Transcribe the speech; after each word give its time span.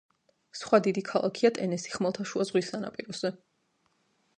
სხვა 0.59 0.79
დიდი 0.87 1.03
ქალაქია 1.09 1.53
ტენესი, 1.59 1.95
ხმელთაშუა 1.99 2.49
ზღვის 2.51 2.75
სანაპიროზე. 2.75 3.37